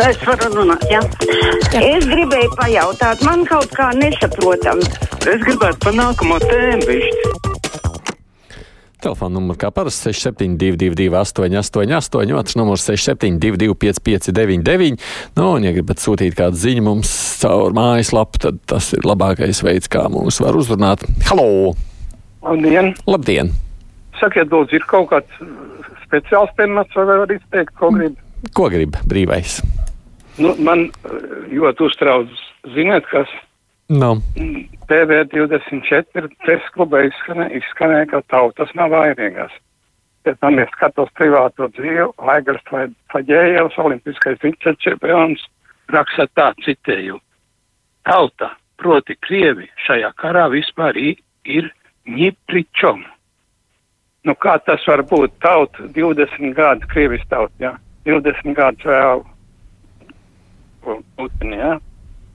[0.00, 1.00] Es varu runāt, jā.
[1.74, 1.80] jā.
[1.84, 4.80] Es gribēju pajautāt, man kaut kā nesaprotam.
[5.28, 7.32] Es gribētu pa nākamo tēmu višķi.
[9.00, 15.00] Telefona numurs kā parasti 6722, 888, otrs numurs 672, 559,
[15.36, 19.88] nu, un, ja gribat sūtīt kādu ziņu mums caur mājaslapu, tad tas ir labākais veids,
[19.92, 21.04] kā mūs var uzrunāt.
[21.28, 21.72] Halo!
[22.44, 22.92] Labdien!
[23.08, 23.52] Labdien!
[24.20, 25.44] Sakiet, lūdzu, ir kaut kāds
[26.04, 28.20] speciāls temats, vai var izteikt, ko grib?
[28.56, 29.62] Ko grib brīvais?
[30.40, 30.88] Nu, man
[31.52, 32.42] ļoti uztrauc,
[32.74, 33.30] ziniet, kas
[33.90, 34.14] No.
[34.86, 39.50] TV24 presa klubā izskanēja, izskanē, ka tautas nav vainīgas.
[40.22, 42.62] Pēc tam es skatos privāto dzīvi, Laigars
[43.10, 45.42] Faģējevs, olimpiskais vicečempions,
[45.90, 47.18] raksta tā citēju.
[48.06, 51.72] Tauta, proti Krievi, šajā karā vispār ir
[52.06, 53.02] ņipričom.
[54.28, 55.34] Nu, kā tas var būt?
[55.42, 57.74] Tauta 20 gadus, Krievis tauta, jā.
[58.06, 59.26] 20 gadus vēl
[60.84, 61.78] Putini, jā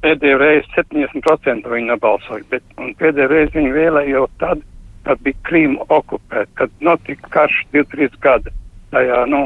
[0.06, 2.66] pēdējo reizi 70% viņi nobalsoja, bet
[3.00, 4.62] pēdējo reizi viņi vēlēja jau tad,
[5.06, 8.54] kad bija Krīma okupēta, kad notika karš 2-3 gadi
[8.94, 9.42] tajā, nu,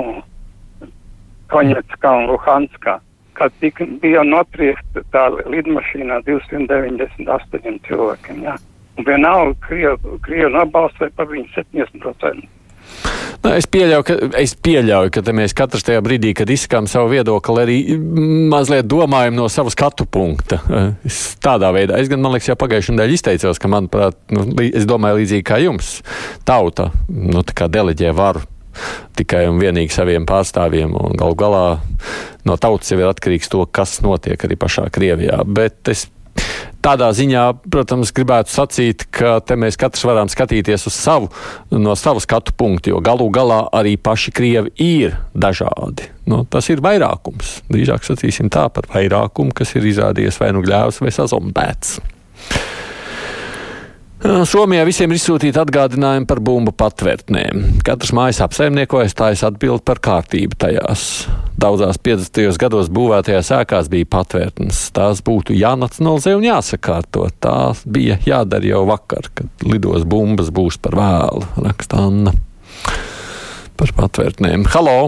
[1.49, 2.99] Koņetskā un Luhanskā,
[3.39, 8.57] kad tika, bija notriekta tā lidmašīnā 298 cilvēkiem, jā.
[8.99, 12.58] Un vienalga Krievu nobalsoja par viņu 70%.
[13.39, 17.63] Nu, es, pieļauju, ka, es pieļauju, ka mēs katrs tajā brīdī, kad izsakām savu viedokli,
[17.63, 17.77] arī
[18.51, 20.59] mazliet domājam no savas skatu punkta.
[21.09, 24.85] Es tādā veidā, es gan, man liekas, jau pagājušajā nedēļā izteicos, ka, manuprāt, nu, es
[24.89, 25.99] domāju līdzīgi kā jums,
[26.47, 28.43] tauta, nu, deleģē varu
[29.17, 30.93] tikai un vienīgi saviem pārstāvjiem.
[31.19, 31.63] Galu galā
[32.47, 35.41] no tautas jau ir atkarīgs to, kas notiek arī pašā Krievijā.
[35.47, 36.05] Bet es
[36.79, 41.27] Tādā ziņā, protams, gribētu sacīt, ka te mēs katrs varam skatīties uz savu,
[41.75, 46.07] no savu skatu punktu, jo galu galā arī paši krievi ir dažādi.
[46.29, 47.59] Nu, tas ir vairākums.
[47.67, 51.99] Drīzāk sacīsim tā par vairākumu, kas ir izrādījies vai nu gļēvs vai sazombēts.
[54.19, 57.61] Somijā visiem ir izsūtīti atgādinājumi par bumbu patvērtnēm.
[57.87, 61.05] Katrs mājas apsaimniekojas tājas atbild par kārtību tajās.
[61.59, 62.59] Daudzās 50.
[62.59, 64.81] gados būvētajās ēkās bija patvērtnes.
[64.95, 67.29] Tās būtu jānacionalizē un jāsakārto.
[67.39, 72.35] Tās bija jādara jau vakar, kad lidos bumbas būs par vēlu, raksta Anna.
[73.79, 74.67] Par patvērtnēm.
[74.75, 74.99] Halo!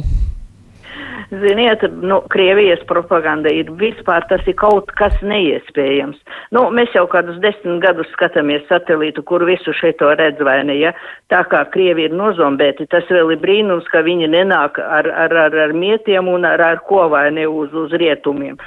[1.32, 6.18] Ziniet, nu, Krievijas propaganda ir vispār tas ir kaut kas neiespējams.
[6.52, 10.92] Nu, mēs jau kādus desmit gadus skatāmies satelītu, kur visu šito redz vai ne, ja?
[11.32, 15.56] Tā kā Krievi ir nozombēti, tas vēl ir brīnums, ka viņi nenāk ar, ar, ar,
[15.70, 18.60] ar mietiem un ar, ar ko vai ne uz, uz rietumiem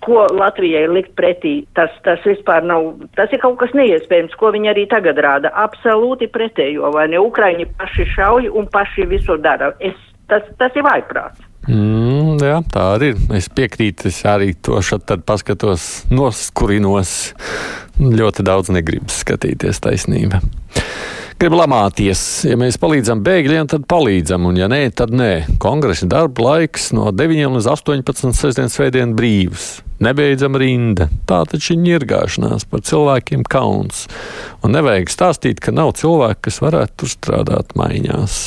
[0.00, 2.86] ko Latvijai likt pretī, tas, tas vispār nav,
[3.16, 5.52] tas ir kaut kas neiespējams, ko viņi arī tagad rāda.
[5.64, 7.20] Absolūti pretējo, vai ne?
[7.20, 9.74] Ukraiņi paši šauj un paši visu dara.
[9.76, 10.00] Es,
[10.32, 11.49] tas, tas ir vaiprāts.
[11.70, 13.20] Mm, jā, tā arī ir.
[13.38, 17.14] Es piekrītu, es arī to šeit paskatos, noskurinos.
[18.00, 20.40] Ļoti daudz negribas skatīties taisnība.
[21.40, 22.20] Gribu lamāties.
[22.48, 25.56] Ja mēs palīdzam bēgļiem, tad palīdzam, un ja nē, tad nē.
[25.62, 29.70] Kongresa darba laiks no 9 līdz 18 sestdienas svētdien brīvs.
[30.04, 31.06] Nebeidzam rinda.
[31.28, 34.06] Tā taču ir ņirgāšanās par cilvēkiem kauns.
[34.64, 38.40] Un nevajag stāstīt, ka nav cilvēku, kas varētu tur strādāt maiņās.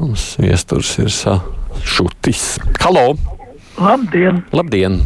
[0.00, 1.38] Mums viesturs ir sa
[1.82, 2.58] Šutis.
[2.82, 3.14] Halo!
[3.80, 4.42] Labdien!
[4.54, 5.00] Labdien!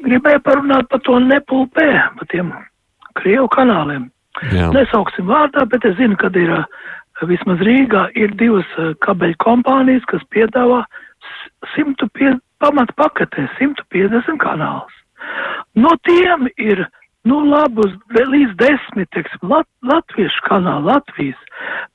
[0.00, 2.52] Gribēju parunāt par to nepulpē, par tiem
[3.20, 4.08] Krievu kanāliem.
[4.54, 4.70] Jā.
[4.72, 6.54] Nesauksim vārdā, bet es zinu, ka ir
[7.28, 8.68] vismaz Rīgā ir divas
[9.04, 10.84] kabeļu kompānijas, kas piedāvā
[11.74, 14.96] 150 pamat paketē 150 kanālus.
[15.76, 16.86] No tiem ir
[17.28, 21.40] nu, labus līdz desmit, teiksim, lat, latviešu kanāli, Latvijas,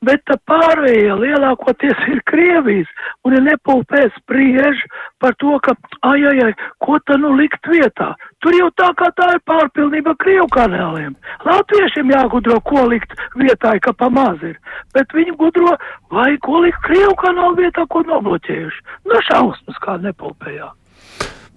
[0.05, 2.91] bet tā pārējie lielākoties ir Krievijas,
[3.25, 4.83] un ja nepulpē spriež
[5.23, 5.73] par to, ka,
[6.05, 6.53] ai, ai, ai,
[6.83, 8.13] ko tā nu likt vietā.
[8.45, 11.17] Tur jau tā kā tā ir pārpilnība Krievu kanāliem.
[11.47, 14.59] Latviešiem jāgudro, ko likt vietā, ka pamaz ir,
[14.93, 15.73] bet viņi gudro,
[16.13, 18.89] vai ko likt Krievu kanālu vietā, ko nobloķējuši.
[19.09, 20.69] Nu, šausmas kā nepulpējā.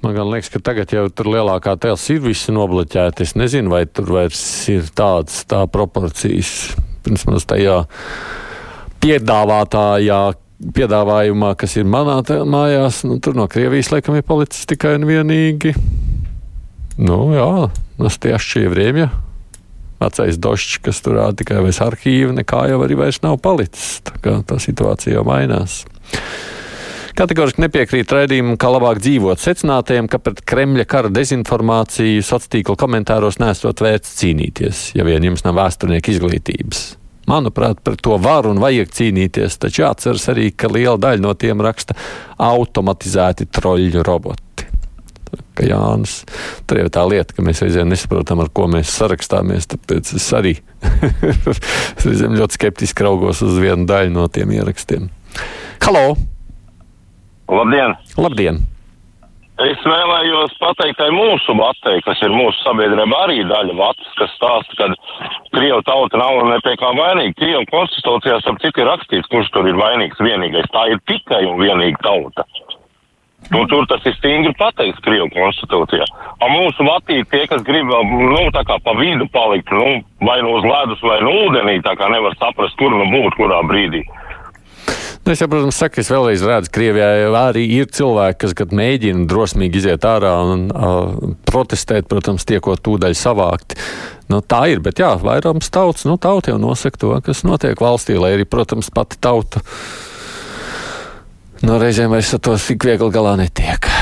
[0.03, 3.25] Man liekas, ka tagad jau tur lielākā tēls ir visi nobloķēti.
[3.27, 6.77] Es nezinu, vai tur vairs ir tādas tā proporcijas.
[7.09, 7.81] Mums tajā
[9.03, 10.21] piedāvātājā
[10.59, 15.75] piedāvājumā, kas ir manā mājās, nu, tur no Krievijas laikam ir palicis tikai un vienīgi.
[16.99, 17.49] Nu, jā,
[18.03, 19.09] Nastiešķie Vriemja.
[19.99, 23.99] Vecais došs, kas tur rāda tikai vairs arhīvu, nekā jau arī vairs nav palicis.
[24.07, 25.81] Tā kā tā situācija jau mainās.
[27.19, 33.41] Kategoriski nepiekrīt raidījumam, kā labāk dzīvot secinātajiem, ka pret Kremļa kara dezinformāciju sociālo tīklu komentāros
[33.43, 36.85] nesot vērts cīnīties, ja vien jums nav vēsturnieka izglītības.
[37.27, 41.59] Manuprāt, par to var un vajag cīnīties, taču jāatceras arī, ka liela daļa no tiem
[41.67, 41.99] raksta
[42.39, 44.71] automatizēti troļļu roboti.
[45.27, 46.17] saka Jānis.
[46.71, 50.55] Tur jau tā lieta, ka mēs reizēm nesaprotam, ar ko mēs sarakstāmies, tāpēc es arī
[52.07, 55.11] reizēm ļoti skeptiski raugos uz vienu daļu no tiem ierakstiem.
[55.83, 56.38] Halo!
[57.49, 57.97] Labdien!
[58.21, 58.61] Labdien!
[59.59, 64.77] Es vēlējos pateikt, ka mūsu vatē, kas ir mūsu sabiedrība, arī daļa vats, kas stāsta,
[64.79, 64.87] ka
[65.57, 67.35] Krievu tauta nav ne pie kā vainīga.
[67.41, 70.71] Krievu konstitūcijās ap citu ir rakstīts, kurš tur ir vainīgs vienīgais.
[70.71, 72.47] Tā ir tikai un vienīgi tauta.
[73.49, 76.07] Un tur tas ir stingri pateikts Krievu konstitūcijā.
[76.45, 80.55] Un mūsu vatī tie, kas grib, nu, tā kā pa vidu palikt, nu, vai nu
[80.61, 84.05] uz ledus, vai nu ūdenī, tā kā nevar saprast, kur nu būt, kurā brīdī.
[85.29, 89.27] Nu, es, jau, protams, saku, es vēlreiz redzu, ka Krievijā arī ir cilvēki, kas mēģina
[89.29, 93.77] drosmīgi iziet ārā un uh, protestēt, protams, tiekot tūdaļ savākt.
[94.33, 98.17] Nu, tā ir, bet jā, vairums tauts, nu, tauta jau nosaka to, kas notiek valstī,
[98.17, 99.61] lai arī, protams, pati tauta
[101.61, 103.98] no reizēm vairs ar to tik viegli galā netiek.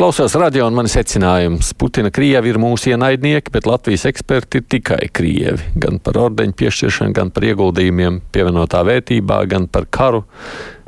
[0.00, 1.74] Klausos radio un man secinājums.
[1.76, 5.74] Putina Krievi ir mūsu ienaidnieki, bet Latvijas eksperti ir tikai Krievi.
[5.76, 10.22] Gan par ordeņu piešķiršanu, gan par ieguldījumiem pievienotā vērtībā, gan par karu,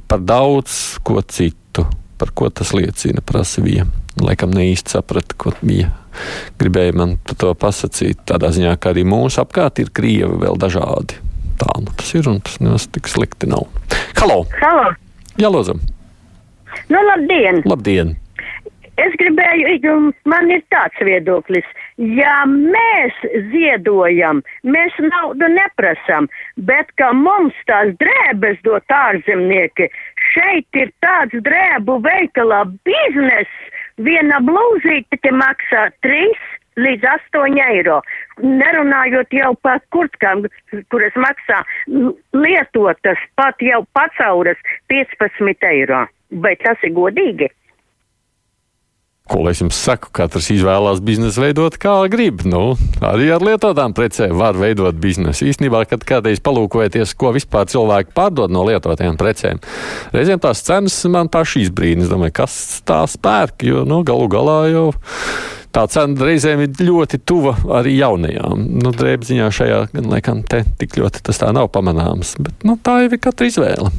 [0.08, 1.84] par daudz ko citu.
[2.16, 3.84] Par ko tas liecina, prasa Vija.
[4.16, 5.92] Laikam ne īsti saprata, ko bija.
[6.56, 8.24] Gribēja man to pasakīt.
[8.32, 11.20] Tādā ziņā, ka arī mūsu apkārt ir Krievi vēl dažādi.
[11.60, 13.68] Tā nu tas ir un tas nemaz tik slikti nav.
[14.22, 14.46] Halo!
[14.64, 14.88] Halo!
[15.36, 15.84] Jā, lūdzam!
[16.88, 17.60] Nu, labdien!
[17.68, 18.16] Labdien!
[19.00, 21.64] Es gribēju, man ir tāds viedoklis,
[21.96, 23.16] ja mēs
[23.48, 26.28] ziedojam, mēs naudu neprasam,
[26.68, 29.88] bet ka mums tās drēbes dot ārzemnieki,
[30.34, 33.48] šeit ir tāds drēbu veikalā biznes,
[33.96, 36.36] viena blūzīte te maksā 3
[36.76, 38.02] līdz 8 eiro.
[38.44, 40.44] Nerunājot jau par kurtkām,
[40.92, 41.62] kuras maksā
[42.36, 44.60] lietotas pat jau pacauras
[44.92, 46.04] 15 eiro.
[46.44, 47.48] Vai tas ir godīgi?
[49.32, 52.42] Ko lai es jums saku, katrs izvēlās biznesu veidot kā grib.
[52.44, 55.46] Nu, arī ar lietotām precēm var veidot biznesu.
[55.48, 59.62] Īsnībā, kad kādreiz palūkojaties, ko vispār cilvēki pārdod no lietotajām precēm,
[60.12, 62.04] reizēm tās cenas man paši izbrīna.
[62.04, 64.86] Es domāju, kas tās pērk, jo nu, galu galā jau
[65.72, 68.68] tā cena reizēm ir ļoti tuva arī jaunajām.
[68.84, 73.00] Nu, drēbziņā šajā gan laikam te tik ļoti tas tā nav pamanāms, bet nu, tā
[73.06, 73.92] jau ir katra izvēle.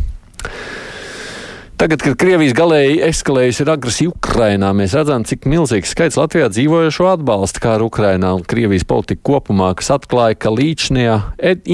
[1.74, 7.64] Tagad, kad Krievijas galēji eskalējusi agresija Ukrainā, mēs redzam, cik milzīgs skaits Latvijā dzīvojošo atbalsta
[7.64, 11.18] kāru Ukrainā un Krievijas politika kopumā, kas atklāja, ka līdšanajā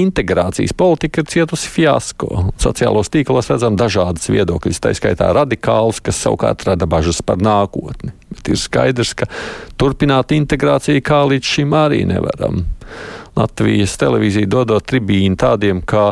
[0.00, 2.46] integrācijas politika ir cietusi fiasko.
[2.64, 8.14] Sociālos tīklos redzam dažādas viedokļas, tā skaitā radikālus, kas savukārt rada bažas par nākotni.
[8.32, 9.28] Bet ir skaidrs, ka
[9.76, 12.64] turpināt integrāciju kā līdz šim arī nevaram.
[13.36, 16.10] Latvijas televīzija dodot tribīnu tādiem kā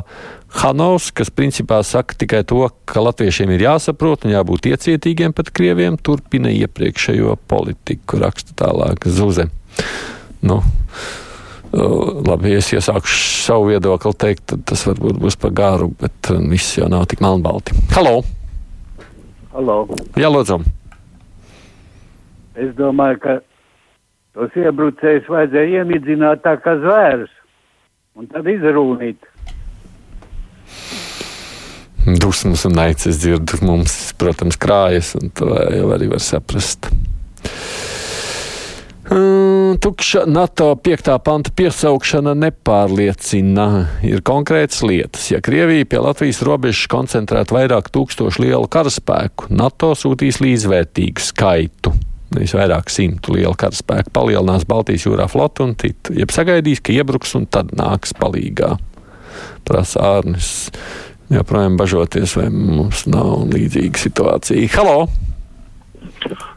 [0.49, 5.99] Hanovs, kas principā saka tikai to, ka latviešiem ir jāsaprot un jābūt iecietīgiem pret krieviem,
[6.01, 9.51] turpina iepriekšējo politiku, raksta tālāk Zuze.
[10.41, 10.63] Nu,
[11.69, 16.89] Labi, es iesākšu savu viedokli teikt, tad tas varbūt būs par garu, bet viss jau
[16.89, 17.77] nav tik melnbalti.
[17.93, 18.23] Halo!
[19.53, 19.83] Halo.
[20.17, 20.63] Jā, lūdzu!
[22.59, 23.35] Es domāju, ka
[24.35, 27.35] tos iebrucējus vajadzēja iemidzināt tā kā zvērus
[28.17, 29.29] un tad izrūnīt
[32.17, 36.91] dusmas un es dzirdu, mums, protams, krājas, un to jau arī var saprast.
[39.81, 41.09] Tukša NATO 5.
[41.25, 43.69] panta piesaukšana nepārliecina.
[44.05, 45.31] Ir konkrētas lietas.
[45.33, 51.95] Ja Krievija pie Latvijas robežas koncentrētu vairāk tūkstošu lielu karaspēku, NATO sūtīs līdzvērtīgu skaitu.
[52.37, 56.13] Nevis vairāk simtu lielu karaspēku palielinās Baltijas jūrā flotu un citu.
[56.19, 58.75] Jeb sagaidīs, ka iebruks un tad nāks palīgā.
[59.65, 60.69] Prasa Ārnis
[61.33, 64.69] joprojām bažoties, vai mums nav līdzīga situācija.
[64.77, 65.09] Halo!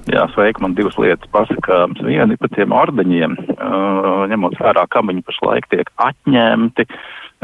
[0.09, 2.01] Jā, sveiki, man divas lietas pasakāmas.
[2.05, 6.87] Viena ir par tiem ordeņiem, uh, ņemot vērā, kam viņi pašlaik tiek atņemti.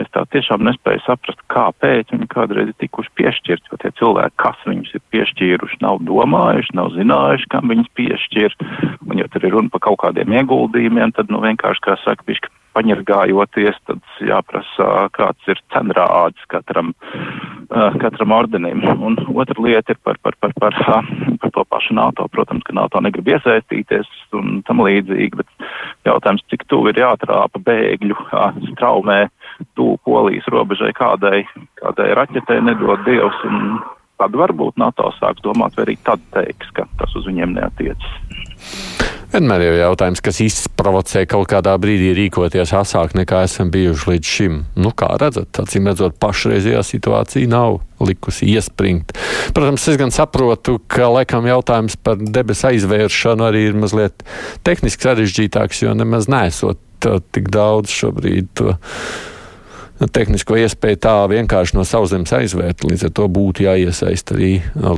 [0.01, 4.60] Es tā tiešām nespēju saprast, kāpēc viņi kādreiz ir tikuši piešķirti, jo tie cilvēki, kas
[4.69, 8.57] viņus ir piešķīruši, nav domājuši, nav zinājuši, kam viņus piešķir.
[9.07, 12.53] Un, ja tur ir runa par kaut kādiem ieguldījumiem, tad, nu, vienkārši, kā saka, bišķi
[12.77, 16.93] paņirgājoties, tad jāprasa, kāds ir cenrāds katram,
[18.01, 18.84] katram ordenim.
[18.86, 20.77] Un otra lieta ir par, par, par, par,
[21.41, 22.27] par to pašu NATO.
[22.34, 25.67] Protams, ka NATO negrib iesaistīties un tam līdzīgi, bet
[26.07, 28.17] jautājums, cik tuvu ir jātrāpa bēgļu
[28.74, 29.25] straumē,
[29.79, 31.43] tuvu polijas robežai kādai,
[31.81, 33.46] kādai raķetei nedod Dievs.
[33.50, 33.79] Un,
[34.17, 38.97] Tad varbūt NATO sāks domāt, vai arī tad teiks, ka tas uz viņiem neatiecas.
[39.27, 44.55] Vienmēr ir jautājums, kas izprovocē kaut kādā brīdī rīkoties asāk nekā esam bijuši līdz šim.
[44.79, 49.12] Nu, kā redzat, acīm redzot, pašreizējā situācija nav likusi iespringt.
[49.57, 54.24] Protams, es gan saprotu, ka laikam jautājums par debesu aizvēršanu arī ir mazliet
[54.67, 58.77] tehniski sarežģītāks, jo nemaz nesot tik daudz šobrīd to
[60.06, 62.86] tehnisko iespēju tā vienkārši no sauszemes aizvērt.
[62.86, 64.51] Līdz ar to būtu jāiesaist arī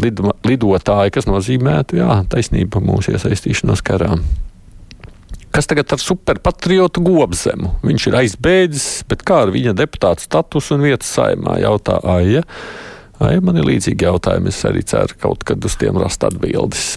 [0.03, 4.11] lido, lidotāji, kas nozīmētu, jā, taisnība mūsu iesaistīšanos karā.
[5.55, 7.71] Kas tagad ar superpatriotu gobzemu?
[7.81, 12.43] Viņš ir aizbēdzis, bet kā ar viņa deputāta statusu un vietas saimā jautā Aija.
[13.19, 16.93] Aija, man ir līdzīgi jautājumi, es arī ceru kaut kad uz tiem rast atbildes.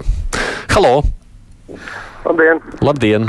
[0.75, 1.01] Halo!
[2.27, 2.61] Labdien!
[2.85, 3.27] Labdien.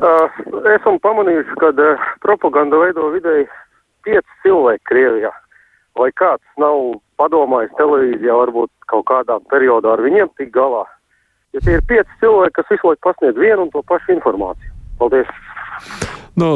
[0.00, 0.38] Uh,
[0.78, 3.44] esam pamanījuši, ka uh, propaganda veido vidēji
[4.06, 5.32] pieci cilvēki Krievijā.
[5.98, 10.86] Vai kāds nav padomājis televīzijā, varbūt kaut kādā periodā ar viņiem tik galā?
[11.54, 14.74] Ja tie ir pieci cilvēki, kas visu laiku pasniedz vienu un to pašu informāciju.
[15.00, 15.30] Paldies!
[16.38, 16.52] Nu,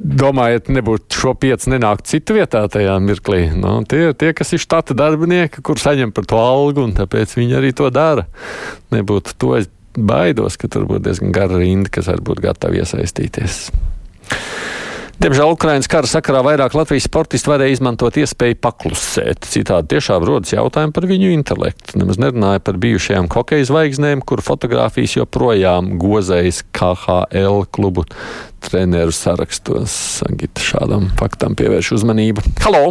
[0.00, 3.50] Domājat, nebūtu šo pieci nenākt citu vietā tajā mirklī.
[3.52, 7.34] Nu, tie ir tie, kas ir štata darbinieki, kur saņem par to algu, un tāpēc
[7.36, 8.24] viņi arī to dara.
[8.94, 13.58] Nebūtu to es baidos, ka tur būtu diezgan gara rinda, kas var būt gatavi iesaistīties.
[15.20, 19.44] Diemžēl Ukraiņas kara sakarā vairāk Latvijas sportisti varēja izmantot iespēju paklusēt.
[19.52, 21.98] Citādi tiešām rodas jautājumi par viņu intelektu.
[22.00, 28.08] Nemaz nerunāja par bijušajām hokeja zvaigznēm, kur fotografijas joprojām gozējas KHL klubu
[28.64, 29.92] treneru sarakstos.
[30.22, 32.46] Sagita šādam faktam pievērš uzmanību.
[32.64, 32.86] Halo!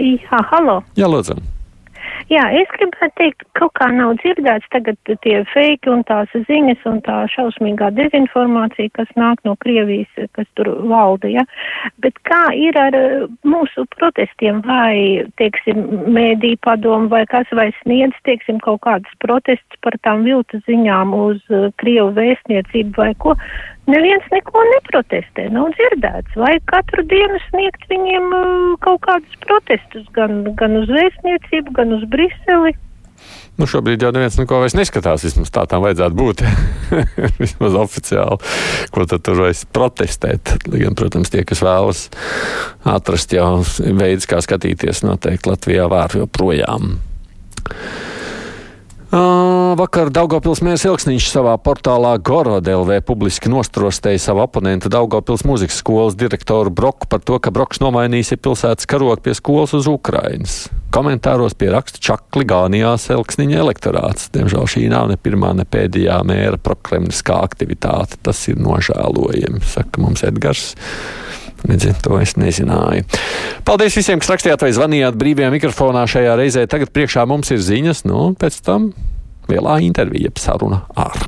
[0.00, 0.80] Jā, halo!
[0.96, 1.36] Jā, lūdzu!
[2.30, 7.00] Jā, es gribētu teikt, kaut kā nav dzirdēts tagad tie feiki un tās ziņas un
[7.06, 11.44] tā šausmīgā dezinformācija, kas nāk no Krievijas, kas tur valda, ja.
[12.04, 15.82] Bet kā ir ar uh, mūsu protestiem vai, teiksim,
[16.14, 21.42] mēdī padomu vai kas vai sniedz, teiksim, kaut kādas protestus par tām viltu ziņām uz
[21.50, 23.36] uh, Krievu vēstniecību vai ko?
[23.90, 26.36] Neviens neko neprotestē, nav dzirdēts.
[26.38, 28.46] Vai katru dienu sniegt viņiem uh,
[28.84, 32.76] kaut kādus protestus gan, gan uz vēstniecību, gan uz Briseli?
[33.60, 35.26] Nu, šobrīd jau neviens neko vairs neskatās.
[35.26, 36.44] Vismaz tā tam vajadzētu būt.
[37.42, 38.38] vismaz oficiāli.
[38.94, 40.54] Ko tad tur vairs protestēt?
[40.70, 42.06] Gan, protams, tie, kas vēlas
[42.88, 43.60] atrast jau
[43.98, 46.94] veids, kā skatīties, noteikti Latvijā var joprojām.
[49.12, 56.72] Vakar Daugopils mērs Ilksniņš savā portālā Gorodlv publiski nostrostēja savu oponentu Daugopils mūzikas skolas direktoru
[56.72, 60.62] Broku par to, ka Broks nomainīs pilsētas karogu pie skolas uz Ukrainas.
[60.92, 64.28] Komentāros pie raksta čakli gānījās Elksniņa elektorāts.
[64.34, 68.18] Diemžēl šī nav ne pirmā, ne pēdējā mēra prokremniskā aktivitāte.
[68.20, 70.74] Tas ir nožēlojami, saka mums Edgars.
[71.62, 73.06] Redziet, to es nezināju.
[73.64, 76.66] Paldies visiem, kas rakstījāt vai zvanījāt brīvajā mikrofonā šajā reizē.
[76.68, 78.90] Tagad priekšā mums ir ziņas, nu, pēc tam
[79.48, 81.24] lielā intervija, saruna ar.